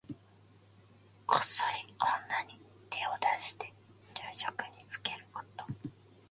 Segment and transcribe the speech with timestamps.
[1.27, 2.59] こっそり女に
[2.89, 3.71] 手を出して
[4.15, 5.63] 女色にふけること。